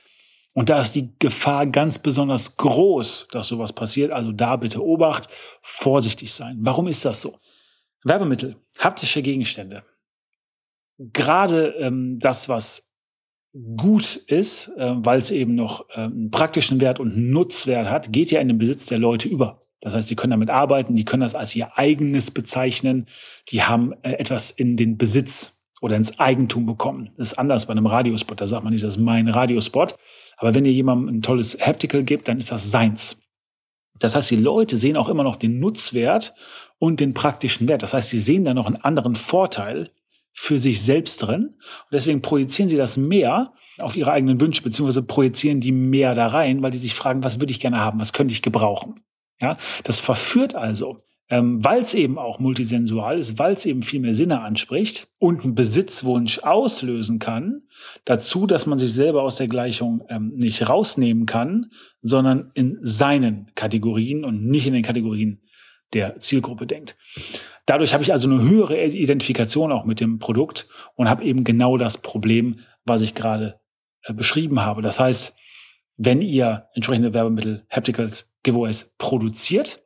Und 0.54 0.70
da 0.70 0.80
ist 0.80 0.96
die 0.96 1.10
Gefahr 1.20 1.66
ganz 1.66 2.00
besonders 2.00 2.56
groß, 2.58 3.28
dass 3.32 3.48
sowas 3.48 3.74
passiert. 3.74 4.12
Also 4.12 4.32
da 4.32 4.56
bitte 4.56 4.84
Obacht, 4.84 5.28
vorsichtig 5.62 6.32
sein. 6.34 6.58
Warum 6.62 6.88
ist 6.88 7.04
das 7.04 7.22
so? 7.22 7.38
Werbemittel, 8.04 8.58
haptische 8.80 9.22
Gegenstände. 9.22 9.84
Gerade 10.98 11.76
ähm, 11.80 12.20
das, 12.20 12.50
was 12.50 12.94
gut 13.78 14.16
ist, 14.28 14.70
äh, 14.78 14.94
weil 14.96 15.20
es 15.20 15.32
eben 15.32 15.56
noch 15.56 15.90
äh, 15.90 16.02
einen 16.02 16.32
praktischen 16.32 16.82
Wert 16.82 17.00
und 17.00 17.14
einen 17.14 17.30
Nutzwert 17.30 17.90
hat, 17.90 18.12
geht 18.12 18.32
ja 18.32 18.40
in 18.40 18.48
den 18.48 18.58
Besitz 18.58 18.88
der 18.88 18.98
Leute 19.00 19.28
über. 19.28 19.62
Das 19.80 19.94
heißt, 19.94 20.10
die 20.10 20.16
können 20.16 20.32
damit 20.32 20.50
arbeiten, 20.50 20.96
die 20.96 21.06
können 21.06 21.22
das 21.22 21.36
als 21.36 21.56
ihr 21.56 21.78
eigenes 21.78 22.32
bezeichnen, 22.32 23.06
die 23.50 23.64
haben 23.64 23.94
äh, 24.02 24.14
etwas 24.14 24.50
in 24.50 24.78
den 24.78 24.98
Besitz 24.98 25.66
oder 25.82 25.98
ins 25.98 26.20
Eigentum 26.20 26.66
bekommen. 26.66 27.12
Das 27.18 27.34
ist 27.34 27.38
anders 27.38 27.66
bei 27.68 27.72
einem 27.72 27.86
Radiospot, 27.86 28.40
da 28.40 28.48
sagt 28.48 28.64
man 28.64 28.72
nicht, 28.72 28.84
das 28.84 28.94
ist 28.94 29.02
mein 29.02 29.28
Radiospot. 29.28 29.98
Aber 30.38 30.54
wenn 30.56 30.66
ihr 30.66 30.72
jemandem 30.72 31.16
ein 31.16 31.22
tolles 31.22 31.60
Haptical 31.60 32.04
gebt, 32.04 32.28
dann 32.28 32.38
ist 32.38 32.52
das 32.52 32.72
seins. 32.72 33.22
Das 34.00 34.16
heißt, 34.16 34.32
die 34.32 34.38
Leute 34.38 34.78
sehen 34.78 34.98
auch 34.98 35.10
immer 35.10 35.24
noch 35.24 35.36
den 35.36 35.60
Nutzwert 35.60 36.34
und 36.80 37.00
den 37.00 37.14
praktischen 37.14 37.68
Wert. 37.68 37.84
Das 37.84 37.94
heißt, 37.94 38.10
sie 38.10 38.20
sehen 38.20 38.46
da 38.46 38.54
noch 38.54 38.66
einen 38.66 38.78
anderen 38.78 39.16
Vorteil, 39.16 39.92
für 40.34 40.58
sich 40.58 40.82
selbst 40.82 41.18
drin. 41.18 41.46
Und 41.46 41.92
deswegen 41.92 42.22
projizieren 42.22 42.68
sie 42.68 42.78
das 42.78 42.98
mehr 42.98 43.54
auf 43.78 43.96
ihre 43.96 44.12
eigenen 44.12 44.42
Wünsche, 44.42 44.64
beziehungsweise 44.64 45.04
projizieren 45.04 45.62
die 45.62 45.72
mehr 45.72 46.16
da 46.16 46.28
rein, 46.28 46.64
weil 46.64 46.72
die 46.72 46.80
sich 46.80 46.96
fragen, 46.96 47.24
was 47.24 47.40
würde 47.40 47.52
ich 47.52 47.60
gerne 47.60 47.80
haben, 47.80 48.00
was 48.00 48.14
könnte 48.14 48.34
ich 48.34 48.42
gebrauchen. 48.42 49.02
Ja, 49.40 49.58
das 49.84 50.00
verführt 50.00 50.56
also, 50.56 51.00
ähm, 51.30 51.64
weil 51.64 51.82
es 51.82 51.94
eben 51.94 52.18
auch 52.18 52.40
multisensual 52.40 53.18
ist, 53.18 53.40
weil 53.40 53.54
es 53.54 53.66
eben 53.66 53.84
viel 53.84 54.00
mehr 54.00 54.14
Sinne 54.14 54.42
anspricht 54.42 55.08
und 55.20 55.44
einen 55.44 55.56
Besitzwunsch 55.56 56.40
auslösen 56.40 57.20
kann, 57.20 57.64
dazu, 58.06 58.48
dass 58.48 58.66
man 58.66 58.78
sich 58.78 58.94
selber 58.94 59.24
aus 59.24 59.36
der 59.36 59.48
Gleichung 59.48 60.04
ähm, 60.10 60.34
nicht 60.36 60.68
rausnehmen 60.68 61.26
kann, 61.26 61.72
sondern 62.02 62.52
in 62.54 62.78
seinen 62.82 63.52
Kategorien 63.56 64.26
und 64.26 64.46
nicht 64.46 64.68
in 64.68 64.74
den 64.74 64.84
Kategorien 64.84 65.42
der 65.94 66.20
Zielgruppe 66.20 66.68
denkt. 66.68 66.98
Dadurch 67.66 67.94
habe 67.94 68.04
ich 68.04 68.12
also 68.12 68.30
eine 68.30 68.42
höhere 68.42 68.86
Identifikation 68.86 69.72
auch 69.72 69.86
mit 69.86 70.00
dem 70.00 70.20
Produkt 70.20 70.68
und 70.96 71.10
habe 71.10 71.24
eben 71.24 71.44
genau 71.44 71.78
das 71.78 71.98
Problem, 71.98 72.60
was 72.86 73.02
ich 73.02 73.16
gerade 73.16 73.60
äh, 74.04 74.14
beschrieben 74.14 74.62
habe. 74.62 74.82
Das 74.82 75.00
heißt, 75.00 75.38
wenn 75.98 76.22
ihr 76.22 76.68
entsprechende 76.74 77.14
Werbemittel, 77.14 77.66
Hapticals, 77.70 78.34
Giveaways 78.44 78.96
produziert, 78.98 79.82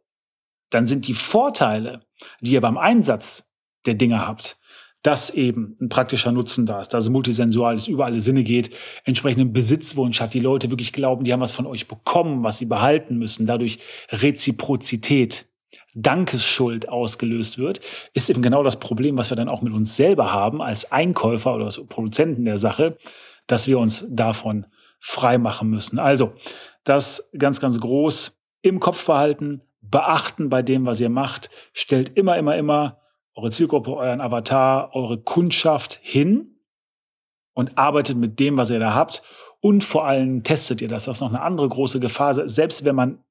dann 0.69 0.88
sind 0.88 1.07
die 1.07 1.13
Vorteile, 1.13 2.05
die 2.41 2.51
ihr 2.51 2.62
beim 2.62 2.77
Einsatz 2.77 3.53
der 3.86 3.93
Dinge 3.93 4.25
habt, 4.25 4.57
dass 5.03 5.29
eben 5.29 5.77
ein 5.79 5.89
praktischer 5.89 6.31
Nutzen 6.31 6.65
da 6.65 6.81
ist, 6.81 6.89
dass 6.89 7.05
es 7.05 7.10
multisensual 7.10 7.75
ist, 7.75 7.88
über 7.88 8.05
alle 8.05 8.19
Sinne 8.19 8.43
geht, 8.43 8.75
entsprechenden 9.05 9.53
Besitzwunsch 9.53 10.19
hat, 10.19 10.34
die 10.34 10.39
Leute 10.39 10.72
wirklich 10.72 10.91
glauben, 10.91 11.24
die 11.24 11.31
haben 11.31 11.39
was 11.39 11.51
von 11.51 11.67
euch 11.67 11.88
bekommen, 11.88 12.43
was 12.43 12.57
sie 12.57 12.65
behalten 12.65 13.17
müssen, 13.17 13.46
dadurch 13.46 13.79
Reziprozität 14.10 15.47
Dankesschuld 16.00 16.89
ausgelöst 16.89 17.58
wird, 17.58 17.82
ist 18.13 18.30
eben 18.30 18.44
genau 18.44 18.63
das 18.63 18.80
Problem, 18.80 19.18
was 19.18 19.32
wir 19.32 19.38
dann 19.38 19.50
auch 19.50 19.63
mit 19.63 19.74
uns 19.74 19.96
selber 19.96 20.32
haben 20.32 20.62
als 20.62 20.92
Einkäufer 20.92 21.56
oder 21.56 21.66
als 21.66 21.84
Produzenten 21.88 22.46
der 22.46 22.58
Sache, 22.58 22.98
dass 23.48 23.68
wir 23.68 23.80
uns 23.80 24.06
davon 24.10 24.68
frei 25.00 25.38
machen 25.39 25.70
müssen. 25.70 25.98
Also 25.98 26.34
das 26.84 27.32
ganz, 27.38 27.60
ganz 27.60 27.80
groß 27.80 28.39
im 28.62 28.80
Kopf 28.80 29.06
behalten, 29.06 29.62
beachten 29.82 30.50
bei 30.50 30.62
dem, 30.62 30.86
was 30.86 31.01
ihr 31.01 31.10
macht. 31.10 31.50
Stellt 31.74 32.16
immer, 32.16 32.38
immer, 32.38 32.56
immer 32.58 33.00
eure 33.34 33.50
Zielgruppe, 33.50 33.96
euren 33.96 34.22
Avatar, 34.22 34.94
eure 34.94 35.20
Kundschaft 35.20 36.00
hin 36.01 36.60
und 37.54 37.77
arbeitet 37.77 38.18
mit 38.18 38.39
dem, 38.39 38.58
was 38.58 38.70
ihr 38.70 38.80
da 38.80 38.94
habt. 38.94 39.24
Und 39.62 39.84
vor 39.84 40.06
allem 40.06 40.44
testet 40.44 40.82
ihr 40.82 40.88
das. 40.88 41.06
Das 41.06 41.18
ist 41.18 41.22
noch 41.22 41.30
eine 41.30 41.42
andere 41.42 41.68
große 41.68 42.00
Gefahr. 42.00 42.36
Selbst 42.48 42.86
wenn 42.86 42.96
man 42.96 43.24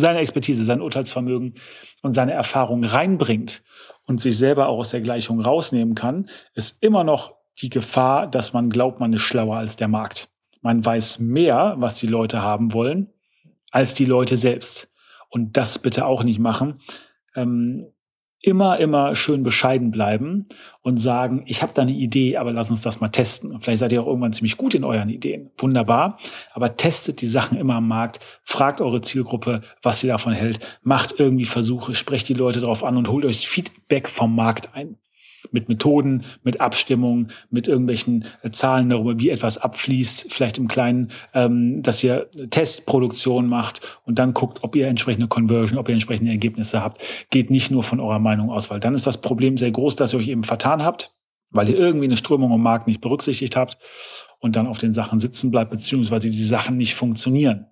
seine 0.00 0.18
Expertise, 0.18 0.64
sein 0.64 0.80
Urteilsvermögen 0.80 1.54
und 2.02 2.14
seine 2.14 2.32
Erfahrung 2.32 2.84
reinbringt 2.84 3.62
und 4.06 4.20
sich 4.20 4.36
selber 4.36 4.68
auch 4.68 4.78
aus 4.78 4.90
der 4.90 5.00
Gleichung 5.00 5.40
rausnehmen 5.40 5.94
kann, 5.94 6.26
ist 6.54 6.82
immer 6.82 7.04
noch 7.04 7.34
die 7.60 7.70
Gefahr, 7.70 8.26
dass 8.26 8.52
man 8.52 8.70
glaubt, 8.70 9.00
man 9.00 9.12
ist 9.12 9.22
schlauer 9.22 9.56
als 9.56 9.76
der 9.76 9.88
Markt. 9.88 10.28
Man 10.62 10.84
weiß 10.84 11.20
mehr, 11.20 11.74
was 11.78 11.96
die 11.96 12.06
Leute 12.06 12.42
haben 12.42 12.72
wollen, 12.72 13.12
als 13.70 13.94
die 13.94 14.04
Leute 14.04 14.36
selbst. 14.36 14.92
Und 15.28 15.56
das 15.56 15.78
bitte 15.78 16.06
auch 16.06 16.24
nicht 16.24 16.38
machen. 16.38 16.80
Ähm, 17.36 17.86
immer, 18.44 18.78
immer 18.78 19.16
schön 19.16 19.42
bescheiden 19.42 19.90
bleiben 19.90 20.46
und 20.82 20.98
sagen, 20.98 21.44
ich 21.46 21.62
habe 21.62 21.72
da 21.74 21.82
eine 21.82 21.92
Idee, 21.92 22.36
aber 22.36 22.52
lass 22.52 22.70
uns 22.70 22.82
das 22.82 23.00
mal 23.00 23.08
testen. 23.08 23.58
Vielleicht 23.60 23.80
seid 23.80 23.92
ihr 23.92 24.02
auch 24.02 24.06
irgendwann 24.06 24.34
ziemlich 24.34 24.58
gut 24.58 24.74
in 24.74 24.84
euren 24.84 25.08
Ideen. 25.08 25.50
Wunderbar. 25.56 26.18
Aber 26.52 26.76
testet 26.76 27.22
die 27.22 27.26
Sachen 27.26 27.56
immer 27.56 27.76
am 27.76 27.88
Markt, 27.88 28.20
fragt 28.42 28.82
eure 28.82 29.00
Zielgruppe, 29.00 29.62
was 29.82 30.00
sie 30.00 30.08
davon 30.08 30.34
hält, 30.34 30.60
macht 30.82 31.14
irgendwie 31.18 31.46
Versuche, 31.46 31.94
sprecht 31.94 32.28
die 32.28 32.34
Leute 32.34 32.60
drauf 32.60 32.84
an 32.84 32.98
und 32.98 33.08
holt 33.08 33.24
euch 33.24 33.48
Feedback 33.48 34.08
vom 34.08 34.34
Markt 34.34 34.74
ein 34.74 34.98
mit 35.52 35.68
Methoden, 35.68 36.24
mit 36.42 36.60
Abstimmungen, 36.60 37.30
mit 37.50 37.68
irgendwelchen 37.68 38.24
äh, 38.42 38.50
Zahlen 38.50 38.90
darüber, 38.90 39.18
wie 39.18 39.30
etwas 39.30 39.58
abfließt, 39.58 40.32
vielleicht 40.32 40.58
im 40.58 40.68
Kleinen, 40.68 41.08
ähm, 41.32 41.82
dass 41.82 42.02
ihr 42.02 42.28
Testproduktion 42.50 43.46
macht 43.46 43.80
und 44.04 44.18
dann 44.18 44.34
guckt, 44.34 44.62
ob 44.62 44.76
ihr 44.76 44.88
entsprechende 44.88 45.28
Conversion, 45.28 45.78
ob 45.78 45.88
ihr 45.88 45.94
entsprechende 45.94 46.30
Ergebnisse 46.30 46.82
habt. 46.82 47.00
Geht 47.30 47.50
nicht 47.50 47.70
nur 47.70 47.82
von 47.82 48.00
eurer 48.00 48.18
Meinung 48.18 48.50
aus, 48.50 48.70
weil 48.70 48.80
dann 48.80 48.94
ist 48.94 49.06
das 49.06 49.20
Problem 49.20 49.58
sehr 49.58 49.70
groß, 49.70 49.96
dass 49.96 50.12
ihr 50.12 50.18
euch 50.18 50.28
eben 50.28 50.44
vertan 50.44 50.82
habt, 50.82 51.14
weil 51.50 51.68
ihr 51.68 51.76
irgendwie 51.76 52.06
eine 52.06 52.16
Strömung 52.16 52.52
im 52.52 52.62
Markt 52.62 52.86
nicht 52.86 53.00
berücksichtigt 53.00 53.56
habt 53.56 53.78
und 54.40 54.56
dann 54.56 54.66
auf 54.66 54.78
den 54.78 54.92
Sachen 54.92 55.20
sitzen 55.20 55.50
bleibt, 55.50 55.70
beziehungsweise 55.70 56.30
die 56.30 56.44
Sachen 56.44 56.76
nicht 56.76 56.94
funktionieren. 56.94 57.66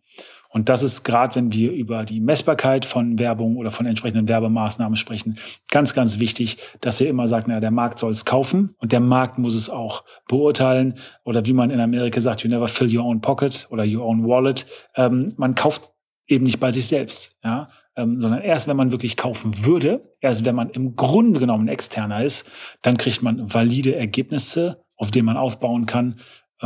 Und 0.53 0.69
das 0.69 0.83
ist 0.83 1.03
gerade, 1.03 1.35
wenn 1.35 1.53
wir 1.53 1.73
über 1.73 2.05
die 2.05 2.21
Messbarkeit 2.21 2.85
von 2.85 3.19
Werbung 3.19 3.57
oder 3.57 3.71
von 3.71 3.87
entsprechenden 3.87 4.29
Werbemaßnahmen 4.29 4.97
sprechen, 4.97 5.39
ganz, 5.71 5.95
ganz 5.95 6.19
wichtig, 6.19 6.59
dass 6.81 7.01
ihr 7.01 7.09
immer 7.09 7.27
sagt, 7.27 7.49
naja, 7.49 7.61
der 7.61 7.71
Markt 7.71 7.99
soll 7.99 8.11
es 8.11 8.27
kaufen 8.27 8.75
und 8.79 8.93
der 8.93 9.01
Markt 9.01 9.39
muss 9.39 9.55
es 9.55 9.71
auch 9.71 10.05
beurteilen. 10.29 10.95
Oder 11.25 11.47
wie 11.47 11.55
man 11.55 11.71
in 11.71 11.81
Amerika 11.81 12.21
sagt, 12.21 12.43
you 12.43 12.51
never 12.51 12.69
fill 12.69 12.95
your 12.95 13.05
own 13.05 13.23
pocket 13.23 13.67
oder 13.71 13.85
your 13.85 14.05
own 14.05 14.27
wallet. 14.29 14.67
Ähm, 14.95 15.33
man 15.39 15.55
kauft 15.55 15.91
eben 16.27 16.45
nicht 16.45 16.61
bei 16.61 16.71
sich 16.71 16.87
selbst, 16.87 17.39
ja, 17.43 17.71
ähm, 17.97 18.21
sondern 18.21 18.43
erst 18.43 18.69
wenn 18.69 18.77
man 18.77 18.93
wirklich 18.93 19.17
kaufen 19.17 19.65
würde, 19.65 20.15
erst 20.21 20.45
wenn 20.45 20.55
man 20.55 20.71
im 20.71 20.97
Grunde 20.97 21.41
genommen 21.41 21.69
externer 21.69 22.23
ist, 22.25 22.51
dann 22.83 22.97
kriegt 22.97 23.23
man 23.23 23.53
valide 23.53 23.97
Ergebnisse, 23.97 24.83
auf 24.97 25.11
denen 25.11 25.27
man 25.27 25.37
aufbauen 25.37 25.87
kann, 25.87 26.17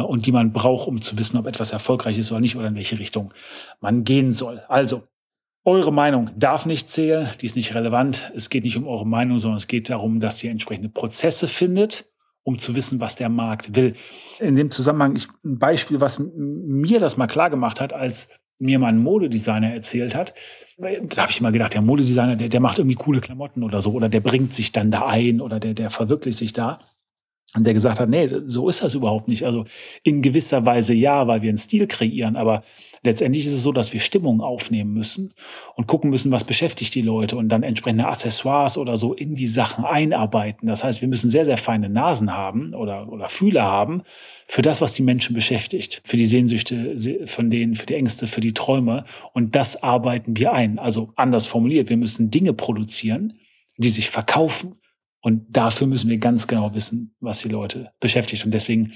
und 0.05 0.27
die 0.27 0.33
man 0.33 0.53
braucht, 0.53 0.89
um 0.89 1.01
zu 1.01 1.19
wissen, 1.19 1.37
ob 1.37 1.47
etwas 1.47 1.73
erfolgreich 1.73 2.19
ist 2.19 2.31
oder 2.31 2.41
nicht 2.41 2.57
oder 2.57 2.69
in 2.69 2.75
welche 2.75 2.99
Richtung 2.99 3.33
man 3.81 4.05
gehen 4.05 4.33
soll. 4.33 4.61
Also, 4.69 5.03
eure 5.65 5.93
Meinung 5.93 6.31
darf 6.37 6.65
nicht 6.65 6.89
zählen, 6.89 7.29
die 7.41 7.47
ist 7.47 7.57
nicht 7.57 7.75
relevant. 7.75 8.31
Es 8.37 8.51
geht 8.51 8.63
nicht 8.63 8.77
um 8.77 8.87
eure 8.87 9.07
Meinung, 9.07 9.41
sondern 9.41 9.57
es 9.57 9.67
geht 9.67 9.91
darum, 9.91 10.21
dass 10.21 10.43
ihr 10.45 10.53
entsprechende 10.53 10.89
Prozesse 10.89 11.49
findet, 11.49 12.05
um 12.45 12.57
zu 12.59 12.77
wissen, 12.77 13.01
was 13.01 13.17
der 13.17 13.29
Markt 13.29 13.75
will. 13.75 13.95
In 14.39 14.55
dem 14.55 14.71
Zusammenhang 14.71 15.17
ich, 15.17 15.27
ein 15.45 15.59
Beispiel, 15.59 16.01
was 16.01 16.21
mir 16.21 17.01
das 17.01 17.17
mal 17.17 17.27
klar 17.27 17.51
gemacht 17.51 17.81
hat, 17.81 17.93
als 17.93 18.29
mir 18.59 18.79
mal 18.79 18.89
ein 18.89 19.03
Modedesigner 19.03 19.75
erzählt 19.75 20.15
hat, 20.15 20.35
da 20.79 21.23
habe 21.23 21.31
ich 21.31 21.41
immer 21.41 21.53
gedacht, 21.53 21.75
der 21.75 21.83
Modedesigner, 21.83 22.37
der, 22.37 22.49
der 22.49 22.61
macht 22.61 22.79
irgendwie 22.79 22.97
coole 22.97 23.21
Klamotten 23.21 23.65
oder 23.65 23.83
so, 23.83 23.93
oder 23.93 24.09
der 24.09 24.21
bringt 24.21 24.55
sich 24.55 24.71
dann 24.71 24.93
da 24.93 25.07
ein 25.07 25.41
oder 25.41 25.59
der, 25.59 25.75
der 25.75 25.91
verwirklicht 25.91 26.39
sich 26.39 26.53
da. 26.53 26.79
Und 27.57 27.65
der 27.67 27.75
gesagt 27.75 27.99
hat, 27.99 28.09
nee, 28.09 28.29
so 28.45 28.69
ist 28.69 28.83
das 28.83 28.95
überhaupt 28.95 29.29
nicht. 29.29 29.45
Also 29.45 29.65
in 30.03 30.21
gewisser 30.21 30.67
Weise 30.67 30.93
ja, 30.93 31.27
weil 31.27 31.41
wir 31.43 31.49
einen 31.49 31.59
Stil 31.59 31.87
kreieren, 31.87 32.37
aber 32.37 32.63
letztendlich 33.03 33.47
ist 33.47 33.55
es 33.55 33.63
so, 33.63 33.73
dass 33.73 33.93
wir 33.95 34.01
Stimmung 34.01 34.43
aufnehmen 34.43 34.93
müssen 34.93 35.33
und 35.75 35.87
gucken 35.87 36.11
müssen, 36.11 36.33
was 36.33 36.45
beschäftigt 36.45 36.95
die 36.95 37.03
Leute 37.03 37.37
und 37.37 37.49
dann 37.49 37.63
entsprechende 37.63 38.07
Accessoires 38.07 38.77
oder 38.77 38.99
so 38.99 39.15
in 39.15 39.35
die 39.35 39.47
Sachen 39.47 39.85
einarbeiten. 39.85 40.69
Das 40.69 40.85
heißt, 40.85 41.01
wir 41.01 41.09
müssen 41.09 41.31
sehr, 41.31 41.47
sehr 41.47 41.57
feine 41.57 41.89
Nasen 41.89 42.37
haben 42.37 42.75
oder, 42.75 43.11
oder 43.11 43.29
Fühler 43.29 43.65
haben 43.65 44.03
für 44.47 44.63
das, 44.63 44.83
was 44.83 44.93
die 44.93 45.03
Menschen 45.03 45.35
beschäftigt, 45.35 46.03
für 46.05 46.17
die 46.19 46.27
Sehnsüchte 46.27 47.27
von 47.27 47.51
denen, 47.51 47.75
für 47.75 47.87
die 47.87 47.95
Ängste, 47.95 48.27
für 48.27 48.41
die 48.41 48.55
Träume. 48.55 49.05
Und 49.33 49.57
das 49.57 49.83
arbeiten 49.83 50.37
wir 50.37 50.53
ein. 50.53 50.79
Also 50.79 51.11
anders 51.17 51.47
formuliert, 51.47 51.89
wir 51.89 51.97
müssen 51.97 52.31
Dinge 52.31 52.53
produzieren, 52.53 53.39
die 53.79 53.91
sich 53.91 54.11
verkaufen 54.11 54.77
und 55.27 55.45
dafür 55.49 55.89
müssen 55.89 56.09
wir 56.09 56.19
ganz 56.19 56.47
genau 56.47 56.73
wissen, 56.73 57.13
was 57.19 57.41
die 57.41 57.49
Leute 57.49 57.91
beschäftigt. 57.99 58.45
Und 58.45 58.53
deswegen 58.53 58.93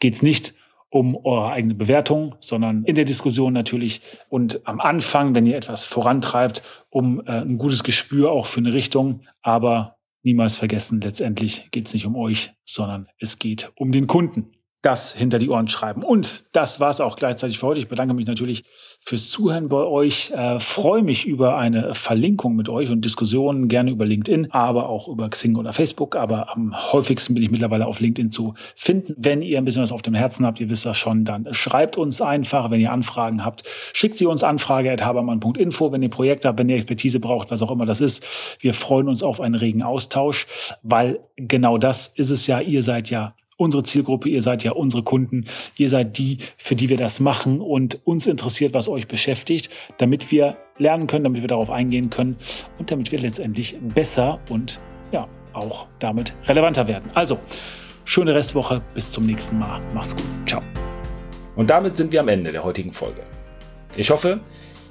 geht 0.00 0.14
es 0.14 0.22
nicht 0.22 0.54
um 0.88 1.14
eure 1.14 1.50
eigene 1.50 1.74
Bewertung, 1.74 2.36
sondern 2.40 2.84
in 2.84 2.94
der 2.94 3.04
Diskussion 3.04 3.52
natürlich 3.52 4.00
und 4.30 4.66
am 4.66 4.80
Anfang, 4.80 5.34
wenn 5.34 5.44
ihr 5.44 5.58
etwas 5.58 5.84
vorantreibt, 5.84 6.62
um 6.88 7.20
äh, 7.26 7.32
ein 7.32 7.58
gutes 7.58 7.82
Gespür 7.82 8.32
auch 8.32 8.46
für 8.46 8.60
eine 8.60 8.72
Richtung. 8.72 9.26
Aber 9.42 9.96
niemals 10.22 10.56
vergessen, 10.56 11.02
letztendlich 11.02 11.70
geht 11.70 11.86
es 11.86 11.92
nicht 11.92 12.06
um 12.06 12.16
euch, 12.16 12.54
sondern 12.64 13.08
es 13.18 13.38
geht 13.38 13.70
um 13.76 13.92
den 13.92 14.06
Kunden 14.06 14.52
das 14.84 15.12
hinter 15.12 15.38
die 15.38 15.48
Ohren 15.48 15.68
schreiben. 15.68 16.02
Und 16.02 16.44
das 16.52 16.78
war 16.78 16.90
es 16.90 17.00
auch 17.00 17.16
gleichzeitig 17.16 17.58
für 17.58 17.68
heute. 17.68 17.80
Ich 17.80 17.88
bedanke 17.88 18.14
mich 18.14 18.26
natürlich 18.26 18.64
fürs 19.00 19.30
Zuhören 19.30 19.68
bei 19.68 19.84
euch. 19.84 20.30
Äh, 20.30 20.58
freue 20.60 21.02
mich 21.02 21.26
über 21.26 21.56
eine 21.56 21.94
Verlinkung 21.94 22.54
mit 22.56 22.68
euch 22.68 22.90
und 22.90 23.04
Diskussionen, 23.04 23.68
gerne 23.68 23.90
über 23.90 24.04
LinkedIn, 24.04 24.50
aber 24.50 24.88
auch 24.88 25.08
über 25.08 25.28
Xing 25.28 25.56
oder 25.56 25.72
Facebook. 25.72 26.16
Aber 26.16 26.54
am 26.54 26.74
häufigsten 26.92 27.34
bin 27.34 27.42
ich 27.42 27.50
mittlerweile 27.50 27.86
auf 27.86 28.00
LinkedIn 28.00 28.30
zu 28.30 28.54
finden. 28.76 29.14
Wenn 29.16 29.42
ihr 29.42 29.58
ein 29.58 29.64
bisschen 29.64 29.82
was 29.82 29.92
auf 29.92 30.02
dem 30.02 30.14
Herzen 30.14 30.44
habt, 30.44 30.60
ihr 30.60 30.68
wisst 30.68 30.84
das 30.84 30.96
schon, 30.96 31.24
dann 31.24 31.52
schreibt 31.52 31.96
uns 31.96 32.20
einfach. 32.20 32.70
Wenn 32.70 32.80
ihr 32.80 32.92
Anfragen 32.92 33.44
habt, 33.44 33.64
schickt 33.92 34.16
sie 34.16 34.26
uns 34.26 34.42
anfrage.habermann.info. 34.42 35.92
Wenn 35.92 36.02
ihr 36.02 36.10
Projekte 36.10 36.48
habt, 36.48 36.58
wenn 36.58 36.68
ihr 36.68 36.76
Expertise 36.76 37.20
braucht, 37.20 37.50
was 37.50 37.62
auch 37.62 37.70
immer 37.70 37.86
das 37.86 38.00
ist. 38.00 38.58
Wir 38.60 38.74
freuen 38.74 39.08
uns 39.08 39.22
auf 39.22 39.40
einen 39.40 39.54
regen 39.54 39.82
Austausch, 39.82 40.46
weil 40.82 41.20
genau 41.36 41.78
das 41.78 42.08
ist 42.08 42.30
es 42.30 42.46
ja. 42.46 42.60
Ihr 42.60 42.82
seid 42.82 43.10
ja 43.10 43.34
unsere 43.56 43.82
Zielgruppe, 43.82 44.28
ihr 44.28 44.42
seid 44.42 44.64
ja 44.64 44.72
unsere 44.72 45.02
Kunden, 45.02 45.44
ihr 45.76 45.88
seid 45.88 46.18
die, 46.18 46.38
für 46.56 46.76
die 46.76 46.88
wir 46.88 46.96
das 46.96 47.20
machen 47.20 47.60
und 47.60 48.00
uns 48.06 48.26
interessiert, 48.26 48.74
was 48.74 48.88
euch 48.88 49.06
beschäftigt, 49.08 49.70
damit 49.98 50.30
wir 50.30 50.56
lernen 50.78 51.06
können, 51.06 51.24
damit 51.24 51.40
wir 51.40 51.48
darauf 51.48 51.70
eingehen 51.70 52.10
können 52.10 52.36
und 52.78 52.90
damit 52.90 53.12
wir 53.12 53.20
letztendlich 53.20 53.76
besser 53.80 54.40
und 54.50 54.80
ja, 55.12 55.28
auch 55.52 55.86
damit 55.98 56.34
relevanter 56.46 56.88
werden. 56.88 57.10
Also, 57.14 57.38
schöne 58.04 58.34
Restwoche, 58.34 58.82
bis 58.94 59.10
zum 59.10 59.26
nächsten 59.26 59.58
Mal. 59.58 59.80
Macht's 59.94 60.16
gut. 60.16 60.24
Ciao. 60.46 60.62
Und 61.56 61.70
damit 61.70 61.96
sind 61.96 62.12
wir 62.12 62.20
am 62.20 62.28
Ende 62.28 62.50
der 62.50 62.64
heutigen 62.64 62.92
Folge. 62.92 63.22
Ich 63.96 64.10
hoffe, 64.10 64.40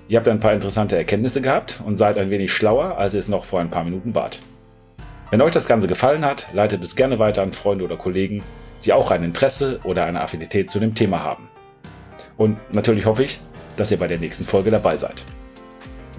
ihr 0.08 0.18
habt 0.18 0.28
ein 0.30 0.40
paar 0.40 0.54
interessante 0.54 0.96
Erkenntnisse 0.96 1.42
gehabt 1.42 1.82
und 1.86 1.98
seid 1.98 2.18
ein 2.18 2.30
wenig 2.30 2.54
schlauer, 2.54 2.98
als 2.98 3.14
ihr 3.14 3.20
es 3.20 3.28
noch 3.28 3.44
vor 3.44 3.60
ein 3.60 3.70
paar 3.70 3.84
Minuten 3.84 4.16
wart. 4.16 4.40
Wenn 5.34 5.42
euch 5.42 5.52
das 5.52 5.66
Ganze 5.66 5.88
gefallen 5.88 6.24
hat, 6.24 6.54
leitet 6.54 6.84
es 6.84 6.96
gerne 6.96 7.18
weiter 7.18 7.42
an 7.42 7.54
Freunde 7.54 7.84
oder 7.84 7.98
Kollegen, 7.98 8.44
die 8.86 8.94
auch 8.94 9.10
ein 9.10 9.24
Interesse 9.24 9.80
oder 9.84 10.06
eine 10.06 10.22
Affinität 10.22 10.70
zu 10.70 10.80
dem 10.80 10.94
Thema 10.94 11.24
haben. 11.24 11.50
Und 12.38 12.60
natürlich 12.72 13.08
hoffe 13.08 13.24
ich, 13.24 13.42
dass 13.76 13.90
ihr 13.90 13.98
bei 13.98 14.06
der 14.06 14.20
nächsten 14.20 14.44
Folge 14.44 14.70
dabei 14.70 14.96
seid. 14.96 15.26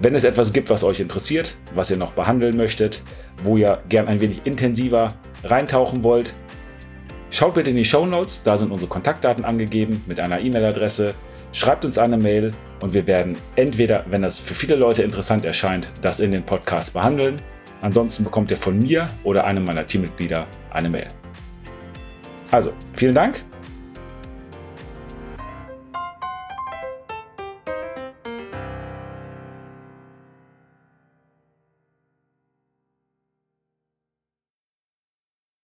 Wenn 0.01 0.15
es 0.15 0.25
etwas 0.25 0.51
gibt, 0.51 0.69
was 0.69 0.83
euch 0.83 0.99
interessiert, 0.99 1.55
was 1.73 1.89
ihr 1.89 1.95
noch 1.95 2.11
behandeln 2.11 2.57
möchtet, 2.57 3.03
wo 3.41 3.55
ihr 3.55 3.81
gern 3.87 4.09
ein 4.09 4.19
wenig 4.19 4.41
intensiver 4.43 5.13
reintauchen 5.45 6.03
wollt, 6.03 6.33
schaut 7.31 7.53
bitte 7.53 7.69
in 7.69 7.77
die 7.77 7.85
Show 7.85 8.05
Notes, 8.05 8.43
da 8.43 8.57
sind 8.57 8.69
unsere 8.69 8.89
Kontaktdaten 8.89 9.45
angegeben 9.45 10.03
mit 10.07 10.19
einer 10.19 10.41
E-Mail-Adresse. 10.41 11.13
Schreibt 11.53 11.85
uns 11.85 11.97
eine 11.97 12.17
Mail 12.17 12.51
und 12.81 12.93
wir 12.93 13.07
werden 13.07 13.37
entweder, 13.55 14.03
wenn 14.09 14.23
das 14.23 14.39
für 14.39 14.55
viele 14.55 14.75
Leute 14.75 15.03
interessant 15.03 15.45
erscheint, 15.45 15.89
das 16.01 16.19
in 16.19 16.33
den 16.33 16.43
Podcast 16.43 16.91
behandeln 16.91 17.41
Ansonsten 17.81 18.23
bekommt 18.23 18.51
ihr 18.51 18.57
von 18.57 18.79
mir 18.79 19.09
oder 19.23 19.45
einem 19.45 19.65
meiner 19.65 19.85
Teammitglieder 19.85 20.47
eine 20.71 20.89
Mail. 20.89 21.07
Also, 22.51 22.73
vielen 22.93 23.15
Dank 23.15 23.43